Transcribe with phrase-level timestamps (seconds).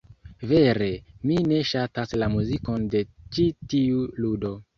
[0.51, 0.87] Vere,
[1.31, 3.03] mi ne ŝatas la muzikon de
[3.37, 4.57] ĉi tiu ludo.